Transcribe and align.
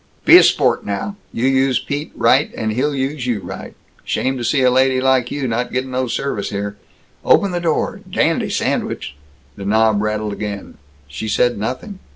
"Be 0.25 0.35
a 0.37 0.41
sport 0.41 0.83
now! 0.83 1.15
You 1.31 1.45
use 1.45 1.77
Pete 1.77 2.11
right, 2.15 2.51
and 2.55 2.71
he'll 2.71 2.95
use 2.95 3.27
you 3.27 3.39
right. 3.39 3.75
Shame 4.03 4.35
to 4.39 4.43
see 4.43 4.63
a 4.63 4.71
lady 4.71 4.99
like 4.99 5.29
you 5.29 5.47
not 5.47 5.71
gettin' 5.71 5.91
no 5.91 6.07
service 6.07 6.49
here. 6.49 6.75
Open 7.23 7.51
the 7.51 7.61
door. 7.61 8.01
Dandy 8.09 8.49
sandwich!" 8.49 9.15
The 9.57 9.63
knob 9.65 10.01
rattled 10.01 10.33
again. 10.33 10.79
She 11.07 11.27
said 11.27 11.55
nothing. 11.59 11.99